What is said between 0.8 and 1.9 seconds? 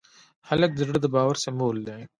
زړه د باور سمبول